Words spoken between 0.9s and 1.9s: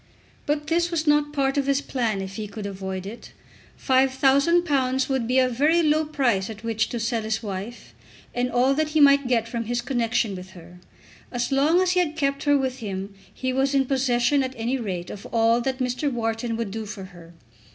not part of his